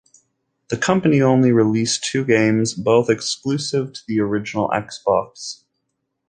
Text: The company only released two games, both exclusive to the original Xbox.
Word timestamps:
The 0.69 0.77
company 0.77 1.21
only 1.21 1.51
released 1.51 2.03
two 2.03 2.25
games, 2.25 2.73
both 2.73 3.07
exclusive 3.07 3.93
to 3.93 4.01
the 4.07 4.19
original 4.19 4.67
Xbox. 4.69 5.63